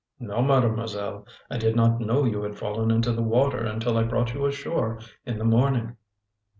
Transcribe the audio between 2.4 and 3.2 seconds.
had fallen into